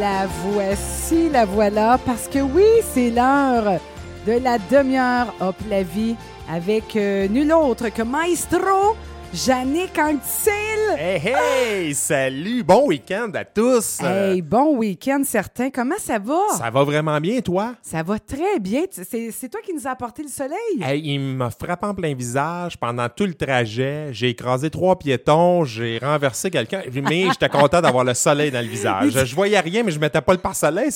[0.00, 2.64] La voici, la voilà, parce que oui,
[2.94, 3.78] c'est l'heure
[4.26, 6.16] de la demi-heure Hop la vie
[6.50, 8.96] avec euh, nul autre que Maestro
[9.34, 9.98] Jannick.
[10.96, 11.94] Hey, hey!
[11.94, 12.62] Salut!
[12.64, 14.00] Bon week-end à tous!
[14.02, 15.70] Hey, bon week-end certain.
[15.70, 16.38] Comment ça va?
[16.58, 17.74] Ça va vraiment bien, toi?
[17.82, 18.82] Ça va très bien.
[18.90, 20.82] C'est toi qui nous as apporté le soleil?
[20.82, 24.08] Hey, il m'a frappé en plein visage pendant tout le trajet.
[24.12, 28.68] J'ai écrasé trois piétons, j'ai renversé quelqu'un, mais j'étais content d'avoir le soleil dans le
[28.68, 29.12] visage.
[29.24, 30.90] Je voyais rien, mais je mettais pas le pare-soleil.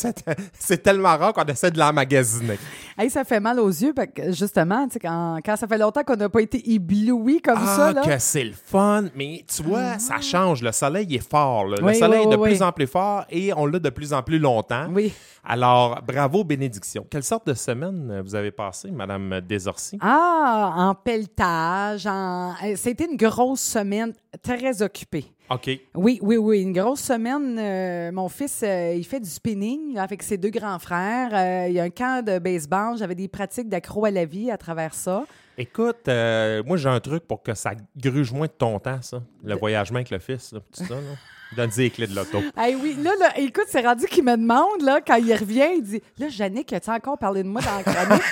[0.59, 2.59] C'est tellement rare qu'on essaie de l'emmagasiner.
[2.99, 6.17] Hey, ça fait mal aux yeux, parce que, justement, quand, quand ça fait longtemps qu'on
[6.17, 7.87] n'a pas été ébloui comme ça.
[7.89, 8.03] Ah, Là.
[8.03, 9.05] que c'est le fun!
[9.15, 10.63] Mais tu vois, ça change.
[10.63, 11.67] Le soleil il est fort.
[11.67, 11.77] là.
[11.79, 14.13] Le Oui, soleil oui, est de plus en plus fort et on l'a de plus
[14.13, 14.87] en plus longtemps.
[14.91, 15.13] Oui.
[15.45, 17.07] Alors, bravo, bénédiction.
[17.11, 19.99] Quelle sorte de semaine euh, vous avez passé, Madame Desorcy?
[20.01, 22.07] Ah, en pelletage.
[22.07, 22.53] En...
[22.65, 24.13] euh, C'était une grosse semaine
[24.43, 25.27] très occupée.
[25.51, 25.71] OK.
[25.95, 26.63] Oui, oui, oui.
[26.63, 27.59] Une grosse semaine.
[27.59, 31.31] euh, mon fils, euh, il fait du spinning avec ses deux grands frères.
[31.35, 32.97] Euh, il y a un camp de baseball.
[32.97, 35.25] J'avais des pratiques d'accro à la vie à travers ça.
[35.59, 39.23] Écoute, moi, j'ai un truc pour que ça gruge moins de ton temps, ça.
[39.45, 41.01] Le voyagement avec le fils, là, tout ça, là.
[41.57, 42.39] Donne-y les clés de l'auto.
[42.57, 45.83] Hey, oui, là, là, écoute, c'est rendu qu'il me demande, là, quand il revient, il
[45.83, 48.23] dit Là, Jannick, as-tu encore parlé de moi dans la chronique?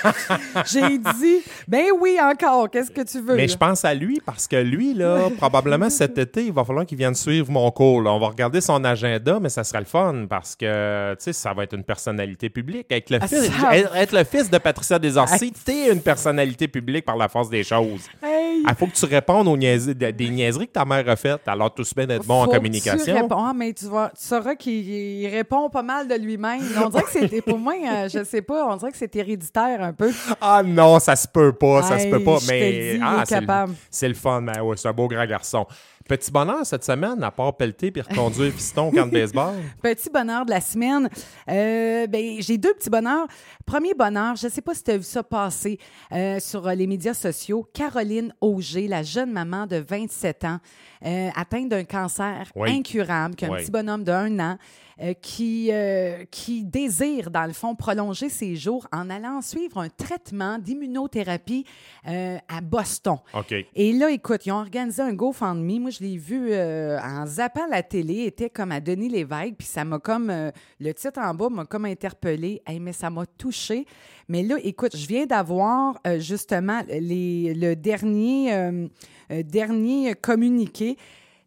[0.71, 2.69] J'ai dit Ben oui, encore.
[2.69, 3.53] Qu'est-ce que tu veux Mais là?
[3.53, 6.97] je pense à lui parce que lui, là, probablement cet été, il va falloir qu'il
[6.97, 8.01] vienne suivre mon cours.
[8.01, 8.11] là.
[8.11, 11.53] On va regarder son agenda, mais ça sera le fun parce que, tu sais, ça
[11.53, 12.91] va être une personnalité publique.
[12.91, 17.05] Avec le Ah, fils, ça- être, le fils de Patricia Desorcy, t'es une personnalité publique
[17.05, 18.01] par la force des choses.
[18.21, 21.47] Hey, Il faut que tu répondes aux niaiseries, des niaiseries que ta mère a faites.
[21.47, 23.12] Alors, tout se bien d'être bon en faut communication.
[23.21, 23.45] Réponds.
[23.45, 26.61] Ah, mais tu, vois, tu sauras qu'il il répond pas mal de lui-même.
[26.83, 29.81] On dirait que c'était, pour moi, euh, je sais pas, on dirait que c'est héréditaire
[29.81, 30.11] un peu.
[30.41, 32.37] Ah non, ça se peut pas, ça se peut pas.
[32.47, 33.47] Mais ah, est c'est le-
[33.89, 35.65] c'est le, fun, mais ouais, c'est un beau grand garçon.
[36.07, 39.55] Petit bonheur cette semaine, à part pelleter puis reconduire Fiston au camp de baseball?
[39.81, 41.09] Petit bonheur de la semaine.
[41.49, 43.25] Euh, ben, j'ai deux petits bonheurs.
[43.65, 45.79] Premier bonheur, je ne sais pas si tu as vu ça passer
[46.11, 47.65] euh, sur euh, les médias sociaux.
[47.73, 50.59] Caroline Auger, la jeune maman de 27 ans,
[51.05, 52.69] euh, atteinte d'un cancer Oui.
[52.71, 53.61] incurable, qui a un Oui.
[53.61, 54.57] petit bonhomme d'un an,
[55.01, 59.89] euh, qui, euh, qui désire, dans le fond, prolonger ses jours en allant suivre un
[59.89, 61.65] traitement d'immunothérapie
[62.07, 63.17] euh, à Boston.
[63.33, 63.55] OK.
[63.73, 65.79] Et là, écoute, ils ont organisé un GoFundMe.
[65.79, 69.83] Moi, je l'ai vu en zappant la télé, était comme à Denis Lévesque, puis ça
[69.83, 70.31] m'a comme,
[70.79, 73.85] le titre en bas m'a comme interpellé, Hey, mais ça m'a touché.
[74.27, 78.89] Mais là, écoute, je viens d'avoir justement les, le dernier,
[79.29, 80.97] dernier communiqué.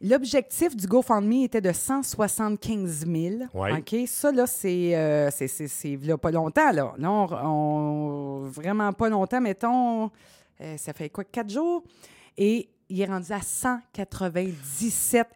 [0.03, 3.35] L'objectif du GoFundMe était de 175 000.
[3.55, 3.79] Ouais.
[3.79, 3.97] OK?
[4.07, 6.93] Ça, là, c'est, euh, c'est, c'est, c'est là, pas longtemps, là.
[6.99, 10.11] Là, on, on- vraiment pas longtemps, mettons,
[10.61, 11.83] euh, ça fait quoi, quatre jours?
[12.37, 15.27] Et il est rendu à 197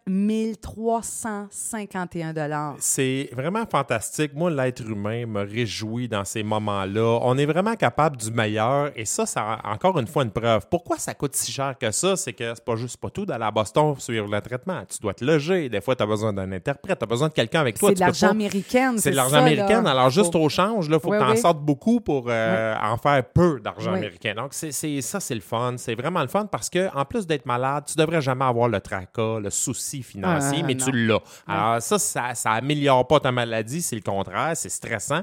[0.61, 2.75] 351 dollars.
[2.79, 4.31] C'est vraiment fantastique.
[4.33, 7.19] Moi, l'être humain me réjouit dans ces moments-là.
[7.21, 10.65] On est vraiment capable du meilleur et ça, a encore une fois une preuve.
[10.69, 12.15] Pourquoi ça coûte si cher que ça?
[12.15, 14.83] C'est que c'est pas juste pas tout d'aller à Boston suivre le traitement.
[14.89, 15.69] Tu dois te loger.
[15.69, 16.99] Des fois, tu as besoin d'un interprète.
[16.99, 17.89] Tu as besoin de quelqu'un avec toi.
[17.89, 18.93] C'est de l'argent pas- américain.
[18.97, 19.85] C'est de l'argent américain.
[19.85, 21.37] Alors, juste au change, il faut Oui, que tu en oui.
[21.37, 24.33] sortes beaucoup pour euh, en faire peu d'argent américain.
[24.35, 25.75] Donc, c'est, c'est- ça, c'est le fun.
[25.77, 28.79] C'est vraiment le fun parce que en plus d'être malade, tu devrais jamais avoir le
[28.81, 30.85] tracas, le souci financier, Ah, mais non.
[30.85, 31.19] tu l'as.
[31.47, 33.81] Alors, ça, ça, ça améliore pas ta maladie.
[33.81, 34.51] C'est le contraire.
[34.55, 35.21] C'est stressant.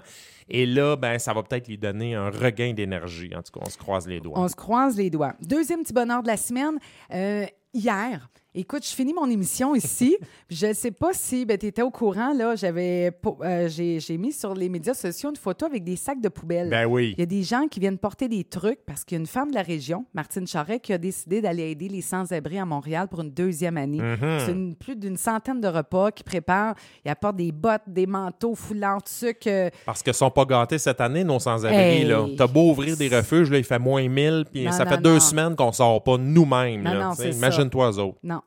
[0.51, 3.31] Et là, ben, ça va peut-être lui donner un regain d'énergie.
[3.37, 4.39] En tout cas, on se croise les doigts.
[4.39, 5.35] On se croise les doigts.
[5.43, 6.79] Deuxième petit bonheur de la semaine.
[7.13, 8.29] euh, hier,
[8.61, 10.17] écoute, je finis mon émission ici.
[10.51, 12.33] je ne sais pas si tu étais au courant.
[12.35, 12.57] là.
[12.57, 16.29] J'avais, euh, j'ai, j'ai mis sur les médias sociaux une photo avec des sacs de
[16.29, 16.71] poubelle.
[16.71, 17.15] Ben oui.
[17.17, 19.27] Il y a des gens qui viennent porter des trucs parce qu'il y a une
[19.27, 23.09] femme de la région, Martine Charret, qui a décidé d'aller aider les sans-abri à Montréal
[23.09, 23.99] pour une deuxième année.
[24.01, 24.45] Mm-hmm.
[24.47, 26.75] C'est une- plus d'une centaine de repas qu'ils préparent.
[27.05, 29.47] Ils apportent des bottes, des manteaux, foulards, sucre.
[29.47, 31.77] euh, Parce qu'ils sont pas gâtés cette année, nos sans-abri.
[31.77, 32.05] Hey.
[32.05, 32.27] là.
[32.37, 35.21] T'as beau ouvrir des refuges, là, il fait moins 1000, puis ça non, fait deux
[35.21, 36.83] semaines qu'on sort pas nous-mêmes.
[36.83, 37.13] Non, là.
[37.33, 38.19] Imagine-toi eux autres.
[38.23, 38.41] Non.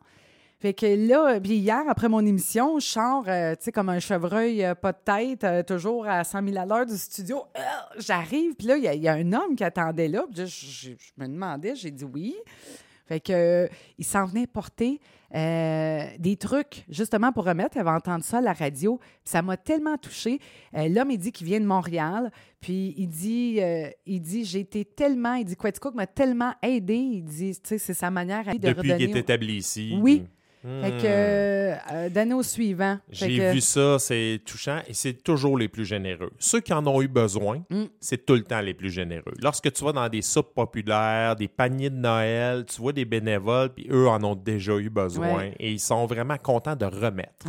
[0.62, 4.00] Fait que là, puis hier, après mon émission, je sors, euh, tu sais, comme un
[4.00, 7.42] chevreuil, euh, pas de tête, euh, toujours à 100 000 à l'heure du studio.
[7.98, 10.24] J'arrive, puis là, il y a- il y, a un homme qui attendait là.
[10.32, 12.36] Puis je, me demandais, j'ai dit oui.
[13.08, 15.00] Fait que, il s'en venait porter
[15.34, 17.76] des trucs, justement, pour remettre.
[17.76, 19.00] Il avait entendu ça à la radio.
[19.26, 20.40] Ça m'a tellement touchée.
[20.74, 22.32] L'homme, il dit qu'il vient de Montréal.
[22.62, 26.96] Puis il dit, euh, il dit j'ai été tellement, il dit Quaticook m'a tellement aidé.
[26.96, 29.98] Il dit, tu sais, c'est sa manière à de Depuis qu'il est établi ici.
[30.00, 30.24] Oui.
[30.64, 30.82] Hmm.
[30.84, 33.00] Fait que, euh, euh, d'année au suivant.
[33.10, 36.30] J'ai que- vu ça, c'est touchant et c'est toujours les plus généreux.
[36.38, 37.86] Ceux qui en ont eu besoin, Mm.
[38.00, 39.34] c'est tout le temps les plus généreux.
[39.42, 43.70] Lorsque tu vas dans des soupes populaires, des paniers de Noël, tu vois des bénévoles,
[43.74, 45.56] puis eux en ont déjà eu besoin Ouais.
[45.60, 47.48] et ils sont vraiment contents de remettre.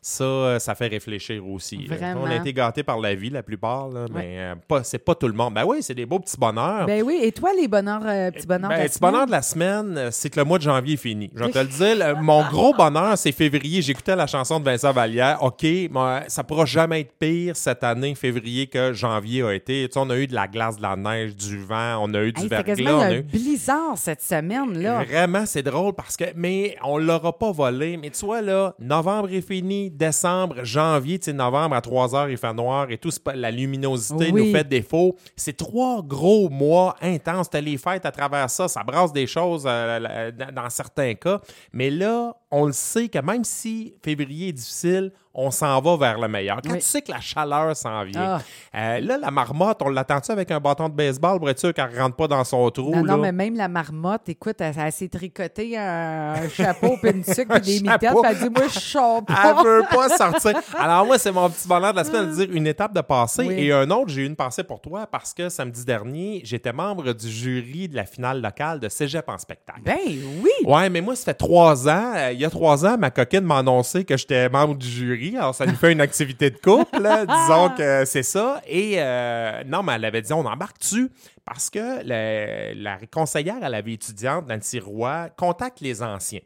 [0.00, 1.86] Ça, euh, ça fait réfléchir aussi.
[1.88, 2.14] là.
[2.16, 5.14] On a été gâtés par la vie, la plupart, là, mais euh, pas, c'est pas
[5.14, 5.54] tout le monde.
[5.54, 6.86] Ben oui, c'est des beaux petits bonheurs.
[6.86, 9.26] Ben oui, et toi, les bonheurs, euh, petits bonheurs Ben, de la petit bonheur semaine?
[9.26, 11.30] de la semaine, c'est que le mois de janvier est fini.
[11.34, 11.64] Je vais te le
[11.96, 13.82] dire, mon gros bonheur, c'est février.
[13.82, 15.42] J'écoutais la chanson de Vincent Vallière.
[15.42, 19.86] OK, moi, ça pourra jamais être pire cette année, février, que janvier a été.
[19.88, 22.22] Tu sais, on a eu de la glace, de la neige, du vent, on a
[22.22, 22.94] eu du Hey, verglas.
[22.94, 25.04] on a un eu- blizzard cette semaine-là.
[25.04, 27.96] Vraiment, c'est drôle parce que, mais on l'aura pas volé.
[27.96, 32.52] Mais tu vois, là, novembre est fini, décembre, janvier, novembre à 3 heures, il fait
[32.54, 34.46] noir et tout, la luminosité Oui.
[34.46, 35.16] nous fait défaut.
[35.36, 37.50] C'est trois gros mois intenses.
[37.50, 41.40] T'as les fêtes à travers ça, ça brasse des choses euh, dans certains cas.
[41.72, 46.18] Mais là, on le sait que même si février est difficile, on s'en va vers
[46.18, 46.56] le meilleur.
[46.64, 46.78] Quand Oui.
[46.78, 48.40] tu sais que la chaleur s'en vient.
[48.74, 48.96] Ah.
[48.96, 51.96] Euh, là, la marmotte, on l'attend-tu avec un bâton de baseball pour être sûr qu'elle
[51.96, 52.90] rentre pas dans son trou?
[52.92, 57.22] Non, non, mais même la marmotte, écoute, elle, elle s'est tricoté un, chapeau, puis une
[57.22, 60.54] tuque, puis des mitaines, elle dit Moi, je sors Elle veut pas sortir.
[60.76, 63.44] Alors moi, c'est mon petit bonheur de la semaine de dire une étape de passé
[63.46, 63.54] Oui.
[63.60, 67.12] et un autre, j'ai eu une pensée pour toi parce que samedi dernier, j'étais membre
[67.12, 69.82] du jury de la finale locale de Cégep en spectacle.
[69.84, 70.50] Ben oui.
[70.64, 72.12] Ouais, mais moi, ça fait trois ans.
[72.16, 75.36] euh, il y a trois ans, ma coquine m'a annoncé que j'étais membre du jury.
[75.36, 77.00] Alors, ça nous fait une activité de couple.
[77.00, 77.26] là.
[77.26, 78.62] Disons que c'est ça.
[78.66, 81.10] Et euh, non, mais elle avait dit, on embarque dessus
[81.44, 86.40] parce que le- la conseillère à la vie étudiante, Nancy Roy, contacte les anciens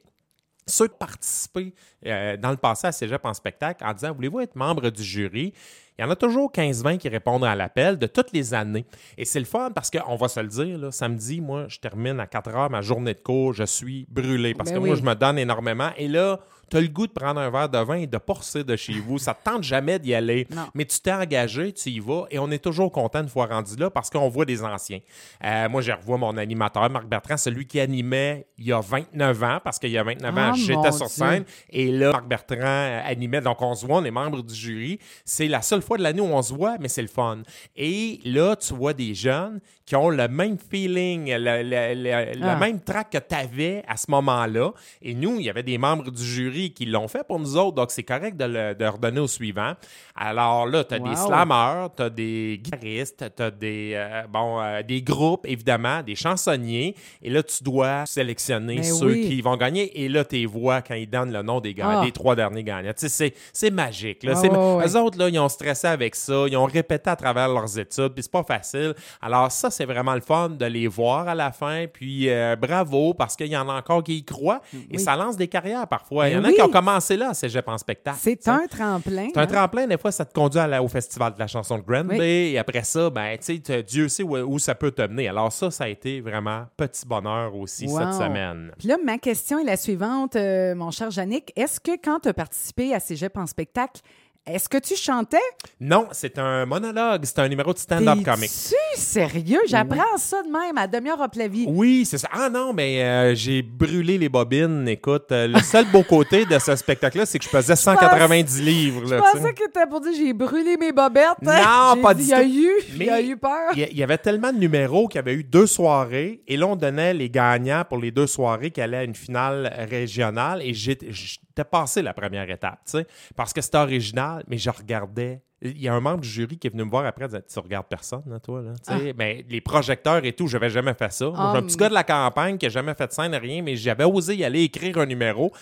[0.64, 1.72] ceux qui participaient
[2.06, 5.52] euh, dans le passé à Cégep en spectacle en disant Voulez-vous être membre du jury?
[5.98, 8.86] Il y en a toujours 15-20 qui répondent à l'appel de toutes les années.
[9.18, 12.18] Et c'est le fun parce qu'on va se le dire, là, samedi, moi, je termine
[12.18, 14.88] à 4 heures ma journée de cours, je suis brûlé parce Ben que oui.
[14.88, 15.90] moi, je me donne énormément.
[15.98, 16.40] Et là,
[16.72, 18.94] tu as le goût de prendre un verre de vin et de sortir de chez
[18.94, 19.18] vous.
[19.18, 20.46] Ça te tente jamais d'y aller.
[20.50, 20.66] Non.
[20.74, 23.76] Mais tu t'es engagé, tu y vas et on est toujours content une fois rendu
[23.76, 25.00] là parce qu'on voit des anciens.
[25.44, 29.42] Euh, moi, je revois mon animateur, Marc Bertrand, celui qui animait il y a 29
[29.42, 31.14] ans parce qu'il y a 29 ans, Oh, j'étais sur Dieu.
[31.14, 33.40] scène et là, Marc Bertrand euh, animait.
[33.42, 34.98] Donc, on se voit, on est membre du jury.
[35.24, 37.42] C'est la seule fois de l'année où on se voit, mais c'est le fun.
[37.76, 42.46] Et là, tu vois des jeunes qui ont le même feeling, le, le- le- le
[42.48, 42.56] Ah.
[42.56, 44.72] même track que tu avais à ce moment-là.
[45.02, 47.74] Et nous, il y avait des membres du jury qui l'ont fait pour nous autres,
[47.74, 49.72] donc c'est correct de le de redonner au suivant.
[50.16, 54.60] Alors là, tu as des slammers, tu as des guitaristes, tu as des, euh, bon,
[54.60, 56.94] euh, des groupes, évidemment, des chansonniers.
[57.22, 59.28] Et là, tu dois sélectionner Mais ceux oui.
[59.28, 60.02] qui vont gagner.
[60.02, 62.04] Et là, tu vois quand ils donnent le nom des, gagnants, Ah.
[62.04, 62.92] des trois derniers gagnants.
[62.96, 64.22] C'est- c'est magique.
[64.22, 64.34] Là.
[64.36, 64.88] Ah ouais, ouais.
[64.88, 68.10] Eux autres, là, ils ont stressé avec ça, ils ont répété à travers leurs études,
[68.10, 68.94] puis c'est pas facile.
[69.20, 73.14] Alors ça, c'est vraiment le fun de les voir à la fin, puis euh, bravo,
[73.14, 74.98] parce qu'il y en a encore qui y croient, et Oui.
[75.00, 76.28] ça lance des carrières parfois.
[76.28, 76.68] Il y en Ben a qui oui.
[76.68, 78.18] ont commencé là, Cégep en spectacle.
[78.20, 79.28] C'est un tremplin.
[79.32, 79.46] C'est un hein?
[79.46, 81.82] tremplin, des fois, ça te conduit à la- au festival de la chanson de
[82.18, 82.20] Oui.
[82.20, 85.28] et après ça, ben, tu sais, te- Dieu sait où, où ça peut te mener.
[85.28, 87.98] Alors ça, ça a été vraiment petit bonheur aussi Wow.
[87.98, 88.72] cette semaine.
[88.78, 91.52] Puis là, ma question est la suivante, euh, mon cher Yannick.
[91.56, 94.00] Est-ce que quand tu as participé à Cégep en spectacle,
[94.44, 95.36] est-ce que tu chantais?
[95.80, 98.44] Non, c'est un monologue, c'est un numéro de stand-up comic.
[98.50, 99.60] Es-tu sérieux?
[99.68, 101.64] J'apprends ça de même à demi-heure up la vie.
[101.68, 102.28] Oui, c'est ça.
[102.32, 104.88] Ah non, mais euh, j'ai brûlé les bobines.
[104.88, 109.02] Écoute, euh, le seul beau côté de ce spectacle-là, c'est que je pesais 190 livres.
[109.06, 109.38] Je Là, tu sais.
[109.38, 111.40] pensais que t'étais pour dire j'ai brûlé mes bobettes.
[111.40, 112.84] Non, pas dit, du Il y a tout.
[112.98, 113.70] il y a eu peur.
[113.74, 116.42] Il y a- il y avait tellement de numéros qu'il y avait eu deux soirées
[116.48, 119.72] et là, on donnait les gagnants pour les deux soirées qui allaient à une finale
[119.88, 121.12] régionale et j'étais
[121.52, 123.06] j'étais passé la première étape, tu sais,
[123.36, 125.42] parce que c'était original, mais je regardais.
[125.60, 127.58] Il y a un membre du jury qui est venu me voir après, disait, tu
[127.60, 128.72] regardes personne, là, toi, là.
[128.84, 131.32] Tu sais, ben, les projecteurs et tout, j'avais jamais fait ça.
[131.36, 133.76] Ah, un petit gars de la campagne qui a jamais fait de scène, rien, mais
[133.76, 135.52] j'avais osé y aller écrire un numéro.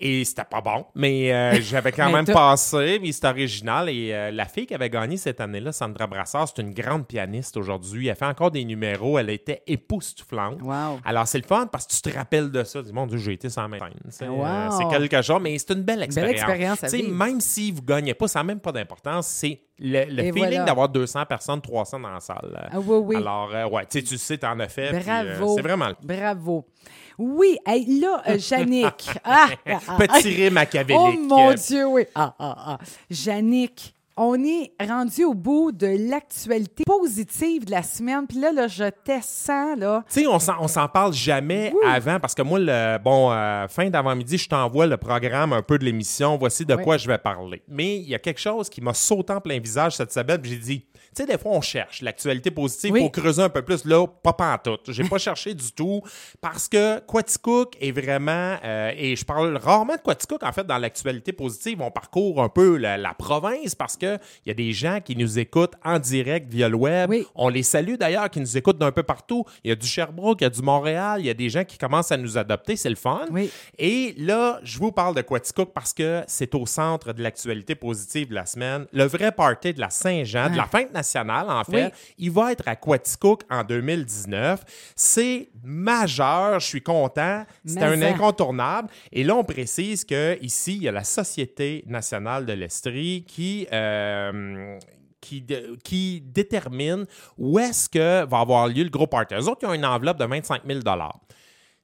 [0.00, 3.88] Et c'était pas bon, mais euh, j'avais quand Mais même passé, puis c'était original.
[3.88, 7.56] Et euh, la fille qui avait gagné cette année-là, Sandra Brassard, c'est une grande pianiste
[7.56, 8.08] aujourd'hui.
[8.08, 9.18] Elle fait encore des numéros.
[9.18, 10.60] Elle était époustouflante.
[10.62, 11.00] Wow.
[11.04, 12.80] Alors, c'est le fun parce que tu te rappelles de ça.
[12.80, 14.10] Tu dis, mon Dieu, j'ai été sans même scène.
[14.10, 14.78] C'est, euh, Wow.
[14.78, 16.84] c'est quelque chose, mais c'est une belle expérience.
[16.92, 17.14] vivre.
[17.14, 19.26] Même si vous ne gagnez pas, ça n'a même pas d'importance.
[19.28, 20.64] C'est le, feeling voilà.
[20.64, 22.68] d'avoir 200 personnes, 300 dans la salle.
[22.72, 23.16] Ah oui, oui.
[23.16, 24.92] Alors, euh, ouais, tu sais, tu sais, t'en as fait.
[24.94, 25.54] euh, Bravo.
[25.56, 26.66] c'est vraiment Bravo.
[27.18, 29.10] Oui, hey, là, euh, Yannick.
[29.24, 29.96] ah, ah, ah.
[29.98, 31.00] petit rire machiavélique.
[31.00, 32.02] Oh mon Dieu, oui.
[32.14, 32.78] Ah, ah, ah.
[33.10, 38.26] Yannick, on est rendu au bout de l'actualité positive de la semaine.
[38.28, 40.04] Puis là, là, je te sens, là.
[40.08, 43.90] Tu sais, on s'en, s'en parle jamais avant parce que moi, le, bon, euh, fin
[43.90, 46.36] d'avant-midi, je t'envoie le programme un peu de l'émission.
[46.36, 46.82] Voici de Oui.
[46.84, 47.62] quoi je vais parler.
[47.68, 50.40] Mais il y a quelque chose qui m'a sauté en plein visage cette semaine.
[50.40, 50.84] puis J'ai dit,
[51.22, 53.00] sais, des fois, on cherche l'actualité positive Oui.
[53.00, 53.84] pour creuser un peu plus.
[53.84, 54.90] Là, pas pantoute.
[54.92, 56.02] J'ai pas cherché du tout
[56.40, 60.78] parce que Quaticook est vraiment, euh, et je parle rarement de Quaticook, en fait, dans
[60.78, 61.80] l'actualité positive.
[61.82, 65.38] On parcourt un peu la, la province parce qu'il y a des gens qui nous
[65.38, 67.10] écoutent en direct via le web.
[67.10, 67.26] Oui.
[67.34, 69.44] On les salue d'ailleurs, qui nous écoutent d'un peu partout.
[69.62, 71.64] Il y a du Sherbrooke, il y a du Montréal, il y a des gens
[71.64, 72.76] qui commencent à nous adopter.
[72.76, 73.26] C'est le fun.
[73.30, 73.50] Oui.
[73.78, 78.28] Et là, je vous parle de Quaticook parce que c'est au centre de l'actualité positive
[78.30, 78.86] de la semaine.
[78.92, 81.03] Le vrai party de la Saint-Jean, de la fête nationale,
[81.48, 81.90] en fait, Oui.
[82.18, 84.64] il va être à Quaticook en 2019.
[84.96, 87.44] C'est majeur, je suis content.
[87.64, 88.06] C'est un ça.
[88.08, 88.88] incontournable.
[89.12, 93.66] Et là, on précise qu'ici, il y a la Société nationale de l'Estrie qui...
[93.72, 94.78] euh,
[95.20, 95.42] qui,
[95.82, 97.06] qui détermine
[97.38, 99.34] où est-ce que va avoir lieu le gros party.
[99.34, 100.80] Eux autres, ils ont une enveloppe de 25 000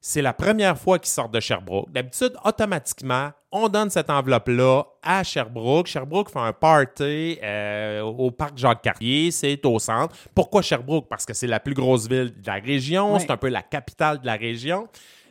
[0.01, 1.91] c'est la première fois qu'ils sortent de Sherbrooke.
[1.91, 5.85] D'habitude, automatiquement, on donne cette enveloppe-là à Sherbrooke.
[5.85, 9.29] Sherbrooke fait un party euh, au parc Jacques-Cartier.
[9.29, 10.15] C'est au centre.
[10.33, 11.07] Pourquoi Sherbrooke?
[11.07, 13.13] Parce que c'est la plus grosse ville de la région.
[13.13, 13.19] Oui.
[13.21, 14.87] C'est un peu la capitale de la région.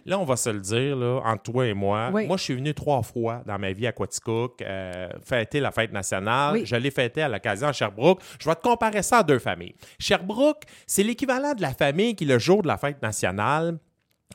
[0.07, 2.11] Là, on va se le dire, là, entre toi et moi.
[2.13, 2.27] Oui.
[2.27, 5.93] Moi, je suis venu trois fois dans ma vie à Quaticook euh, fêter la fête
[5.93, 6.55] nationale.
[6.55, 6.63] Oui.
[6.65, 8.21] Je l'ai fêté à l'occasion à Sherbrooke.
[8.39, 9.75] Je vais te comparer ça à deux familles.
[9.99, 13.79] Sherbrooke, c'est l'équivalent de la famille qui, le jour de la fête nationale,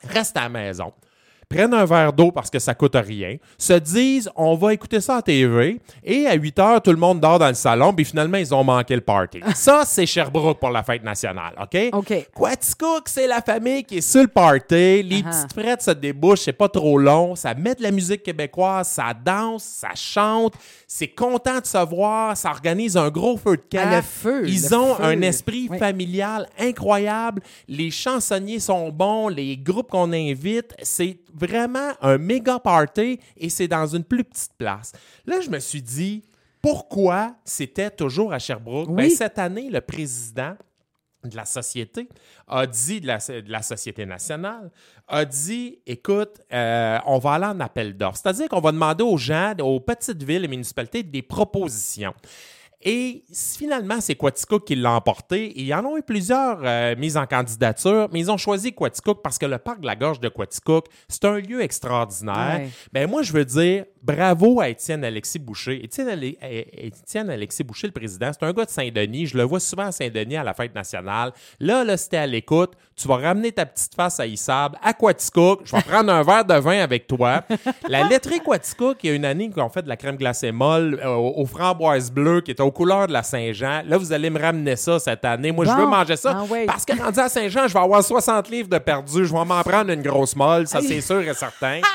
[0.04, 0.92] reste à la maison,
[1.48, 5.16] prennent un verre d'eau parce que ça coûte rien, se disent on va écouter ça
[5.16, 8.36] à TV et à 8 heures, tout le monde dort dans le salon, puis finalement,
[8.38, 9.40] ils ont manqué le party.
[9.54, 11.78] ça, c'est Sherbrooke pour la fête nationale, OK?
[11.92, 12.28] OK.
[12.34, 15.02] Quaticook, c'est la famille qui est sur le party.
[15.02, 15.44] Les Ah ah.
[15.46, 17.34] petites frettes se débouchent, c'est pas trop long.
[17.36, 20.54] Ça met de la musique québécoise, ça danse, ça chante.
[20.88, 22.36] C'est content de se voir.
[22.36, 23.84] Ça organise un gros feu de camp.
[23.84, 25.04] Ah, le feu, Ils ont feu.
[25.04, 25.78] un esprit Oui.
[25.78, 27.42] familial incroyable.
[27.68, 29.28] Les chansonniers sont bons.
[29.28, 34.54] Les groupes qu'on invite, c'est vraiment un méga party et c'est dans une plus petite
[34.56, 34.92] place.
[35.26, 36.24] Là, je me suis dit,
[36.62, 38.88] pourquoi c'était toujours à Sherbrooke?
[38.88, 38.96] Oui.
[38.96, 40.56] Ben, cette année, le président
[41.24, 42.08] de la société
[42.46, 44.70] a dit, de la, de la Société nationale,
[45.08, 48.18] a dit, écoute, euh, on va aller en appel d'offres.
[48.22, 52.14] C'est-à-dire qu'on va demander aux gens, aux petites villes et municipalités des propositions.
[52.82, 55.46] Et finalement, c'est Quaticook qui l'a emporté.
[55.46, 59.22] Et ils en ont eu plusieurs euh, mises en candidature, mais ils ont choisi Quaticook
[59.22, 62.60] parce que le parc de la Gorge de Quaticook, c'est un lieu extraordinaire.
[62.60, 62.68] Ouais.
[62.92, 65.82] Ben moi, je veux dire bravo à Étienne Alexis Boucher.
[65.84, 69.26] Étienne, Ale- eh, Étienne Alexis Boucher, le président, c'est un gars de Saint-Denis.
[69.26, 71.32] Je le vois souvent à Saint-Denis à la fête nationale.
[71.58, 72.74] Là, là, c'était à l'écoute.
[72.94, 75.62] Tu vas ramener ta petite face à Issable, à Quaticook.
[75.64, 77.42] Je vais prendre un verre de vin avec toi.
[77.88, 81.00] La laiterie Quaticook, il y a une année qu'on fait de la crème glacée molle
[81.02, 83.82] euh, aux, aux framboises bleues qui est aux couleurs de la Saint-Jean.
[83.86, 85.52] Là, vous allez me ramener ça cette année.
[85.52, 88.48] Moi, je veux manger ça Ah parce que rendu à Saint-Jean, je vais avoir 60
[88.50, 89.24] livres de perdu.
[89.24, 91.80] Je vais m'en prendre une grosse molle, ça c'est sûr et certain.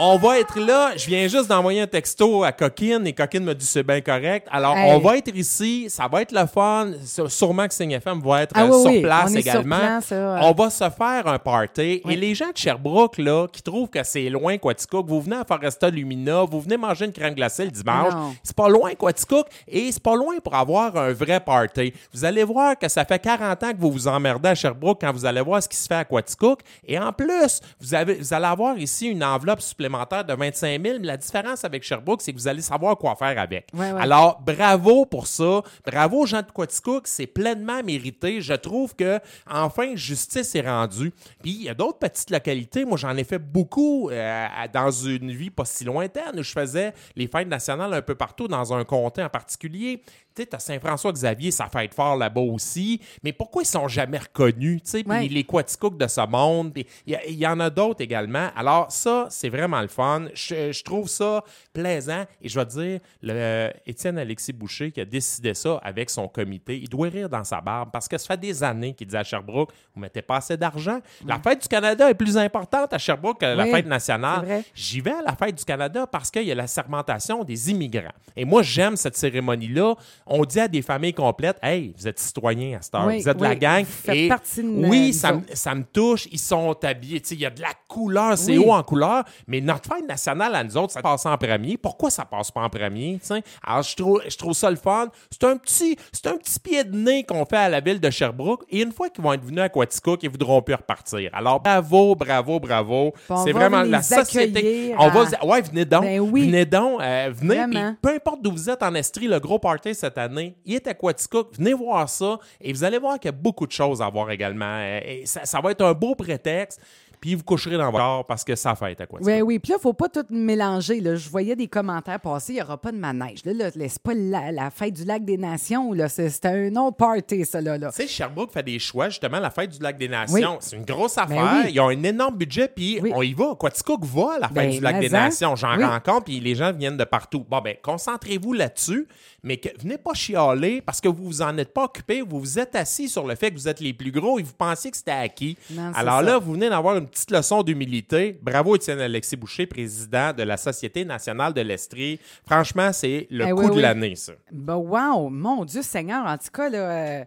[0.00, 0.92] On va être là.
[0.96, 4.46] Je viens juste d'envoyer un texto à Coquine et Coquine me dit c'est bien correct.
[4.50, 4.92] Alors, Hey.
[4.94, 5.86] on va être ici.
[5.90, 6.92] Ça va être le fun.
[7.26, 9.00] Sûrement que Signe FM va être Ah euh, oui, sur oui.
[9.02, 9.98] place On est sur également.
[10.42, 12.00] On va se faire un party.
[12.04, 12.12] Oui.
[12.12, 15.44] Et les gens de Sherbrooke, là, qui trouvent que c'est loin, Quaticook, vous venez à
[15.44, 18.12] Foresta Lumina, vous venez manger une crème glacée le dimanche.
[18.44, 19.46] C'est pas loin, Quaticook.
[19.66, 21.92] Et c'est pas loin pour avoir un vrai party.
[22.14, 25.12] Vous allez voir que ça fait 40 ans que vous vous emmerdez à Sherbrooke quand
[25.12, 26.60] vous allez voir ce qui se fait à Quaticook.
[26.86, 30.98] Et en plus, vous, avez, vous allez avoir ici une enveloppe supplémentaire de 25 000.
[31.00, 33.68] Mais la différence avec Sherbrooke, c'est que vous allez savoir quoi faire avec.
[33.74, 34.00] Ouais, ouais.
[34.00, 35.62] Alors, bravo pour ça.
[35.86, 37.06] Bravo aux gens de Quaticook.
[37.06, 38.40] C'est pleinement mérité.
[38.40, 39.18] Je trouve que,
[39.50, 41.12] enfin, justice est rendue.
[41.42, 42.84] Puis, il y a d'autres petites localités.
[42.84, 46.92] Moi, j'en ai fait beaucoup euh, dans une vie pas si lointaine où je faisais
[47.16, 50.02] les fêtes nationales un peu partout, dans un comté en particulier.
[50.34, 53.00] Tu sais, Saint-François-Xavier, ça fête fort là-bas aussi.
[53.24, 54.82] Mais pourquoi ils sont jamais reconnus?
[54.84, 55.26] Tu sais, Ouais.
[55.26, 56.72] les Quaticook de ce monde.
[57.06, 58.48] Il y, y en a d'autres également.
[58.56, 60.26] Alors, ça, c'est vraiment le fun.
[60.34, 61.42] Je, je trouve ça
[61.72, 62.24] plaisant.
[62.42, 66.28] Et je vais te dire, le Étienne Alexis Boucher qui a décidé ça avec son
[66.28, 69.16] comité, il doit rire dans sa barbe parce que ça fait des années qu'il dit
[69.16, 71.00] à Sherbrooke, vous mettez pas assez d'argent.
[71.26, 74.62] La fête du Canada est plus importante à Sherbrooke que la Oui, fête nationale.
[74.74, 78.12] J'y vais à la fête du Canada parce qu'il y a la sermentation des immigrants.
[78.36, 79.94] Et moi, j'aime cette cérémonie-là.
[80.26, 83.28] On dit à des familles complètes, hey, vous êtes citoyens à cette heure, Oui, vous
[83.28, 83.84] êtes de la gang.
[83.84, 86.26] vous faites Et partie de oui, ça, ça me touche.
[86.30, 87.22] Ils sont habillés.
[87.30, 89.24] Il y a de la couleur, c'est haut en couleur.
[89.46, 91.76] Mais notre fête nationale à nous autres, ça passe en premier.
[91.76, 93.20] Pourquoi ça passe pas en premier?
[93.62, 95.08] Alors, je trouve, je trouve ça le fun.
[95.30, 98.10] C'est un petit, c'est un petit pied de nez qu'on fait à la ville de
[98.10, 98.64] Sherbrooke.
[98.70, 101.30] Et une fois qu'ils vont être venus à Quaticook, ils voudront plus repartir.
[101.34, 103.12] Alors, bravo, bravo, bravo.
[103.44, 104.94] C'est vraiment la société.
[104.98, 106.02] On va, ouais, venez donc.
[106.02, 106.46] Ben oui.
[106.46, 107.00] Venez donc.
[107.02, 107.92] euh, venez.
[108.00, 110.94] Peu importe d'où vous êtes en Estrie, le gros party cette année, il est à
[110.94, 111.56] Quaticook.
[111.56, 114.30] Venez voir ça et vous allez voir qu'il y a beaucoup de choses à voir
[114.30, 114.78] également.
[114.80, 116.80] Euh, et ça, ça va être un beau prétexte.
[117.20, 119.20] Puis vous coucherez dans votre corps parce que ça fait à quoi.
[119.22, 119.58] Oui, oui.
[119.58, 121.00] Puis là, il ne faut pas tout mélanger.
[121.00, 121.16] Là.
[121.16, 123.44] Je voyais des commentaires passer, il n'y aura pas de manège.
[123.44, 125.92] Là, là, c'est pas la, la fête du lac des Nations.
[126.08, 127.60] C'est, un autre party, ça.
[127.60, 127.90] Là, là.
[127.90, 129.08] Tu sais, Sherbrooke fait des choix.
[129.08, 131.42] Justement, la fête du lac des Nations, c'est une grosse affaire.
[131.42, 131.72] Ben oui.
[131.72, 133.12] Ils ont un énorme budget, puis Oui.
[133.14, 133.54] on y va.
[133.58, 135.18] Quaticook va à la fête Ben, du lac des en.
[135.18, 135.56] Nations.
[135.56, 137.44] J'en rencontre, puis les gens viennent de partout.
[137.48, 139.06] Bon, ben, concentrez-vous là-dessus,
[139.42, 142.22] mais que, venez pas chialer parce que vous vous en êtes pas occupé.
[142.22, 144.52] Vous vous êtes assis sur le fait que vous êtes les plus gros et vous
[144.52, 145.56] pensiez que c'était acquis.
[145.70, 146.22] Non, Alors ça.
[146.22, 148.38] là, vous venez d'avoir une petite leçon d'humilité.
[148.42, 152.20] Bravo, Étienne Alexis Boucher, président de la Société nationale de l'Estrie.
[152.46, 153.82] Franchement, c'est le Eh coup oui, de oui.
[153.82, 154.32] l'année, ça.
[154.52, 155.28] Ben, wow!
[155.28, 156.24] Mon Dieu Seigneur!
[156.26, 156.78] En tout cas, là.
[156.78, 157.24] euh,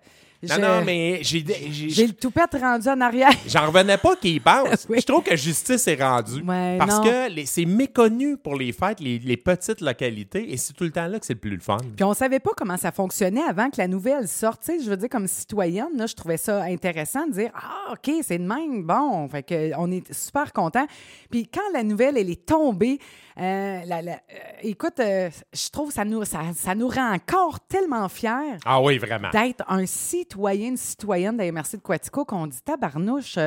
[0.49, 1.45] Non, je- non, mais j'ai-
[1.89, 3.29] j'ai le toupette rendu en arrière.
[3.47, 4.41] J'en revenais pas qu'ils y.
[4.89, 4.97] Oui.
[4.99, 6.41] Je trouve que justice est rendue.
[6.41, 7.03] Ouais, parce non.
[7.03, 11.07] que c'est méconnu pour les fêtes, les, les petites localités, et c'est tout le temps
[11.07, 11.77] là que c'est le plus le fun.
[11.95, 14.61] Puis on savait pas comment ça fonctionnait avant que la nouvelle sorte.
[14.65, 17.93] Tu sais, je veux dire, comme citoyenne, là, je trouvais ça intéressant de dire Ah,
[17.93, 18.83] OK, c'est de même.
[18.83, 20.85] Bon, fait que on est super content.
[21.29, 22.99] Puis quand la nouvelle, elle est tombée,
[23.39, 24.17] euh, la- la- euh,
[24.63, 28.81] écoute, euh, je trouve que ça nous, ça, ça nous rend encore tellement fiers Ah
[28.81, 29.29] oui, vraiment.
[29.31, 33.37] d'être un citoyen, une citoyenne de la MRC de Quatico qu'on dit tabarnouche,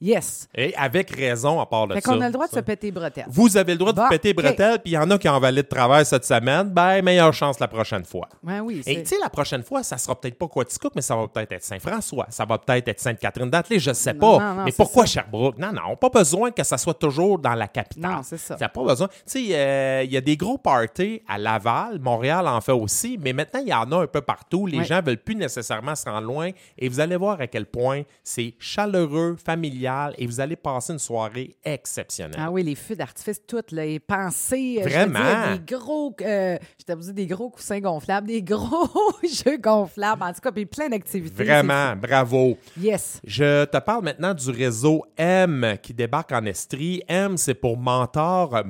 [0.00, 0.48] yes.
[0.54, 2.12] Et avec raison, à part de Fait ça.
[2.12, 2.58] qu'on a le droit de ça.
[2.58, 3.26] se péter les bretelles.
[3.28, 5.40] Vous avez le droit de vous péter bretelles, puis il y en a qui ont
[5.40, 6.68] valé de travail cette semaine.
[6.68, 8.28] Ben, meilleure chance la prochaine fois.
[8.42, 11.26] Oui, Et tu sais, la prochaine fois, ça sera peut-être pas Quaticook, mais ça va
[11.28, 12.26] peut-être être Saint-François.
[12.30, 14.26] Ça va peut-être être Sainte-Catherine d'Atelier, je sais pas.
[14.26, 15.14] Non, non, non, mais pourquoi ça.
[15.14, 15.58] Sherbrooke?
[15.58, 18.10] Non, non, pas besoin que ça soit toujours dans la capitale.
[18.10, 18.56] Non, c'est ça.
[18.56, 19.08] T'as pas besoin.
[19.26, 23.18] Tu sais, euh, il y a des gros parties à Laval, Montréal en fait aussi,
[23.20, 24.66] mais maintenant, il y en a un peu partout.
[24.66, 24.84] Les Ouais.
[24.84, 28.54] gens veulent plus nécessairement se rendre loin et vous allez voir à quel point c'est
[28.58, 32.38] chaleureux, familial et vous allez passer une soirée exceptionnelle.
[32.38, 34.78] Ah oui, les feux d'artifice, toutes, les pensées.
[34.80, 35.18] euh, je Vraiment?
[35.18, 38.88] dire, des gros, euh, je des gros coussins gonflables, des gros
[39.22, 41.44] jeux gonflables, en tout cas, puis plein d'activités.
[41.44, 42.58] Vraiment, bravo.
[42.78, 43.20] Yes.
[43.24, 47.02] Je te parle maintenant du réseau M qui débarque en Estrie.
[47.08, 48.64] M, c'est pour mentor,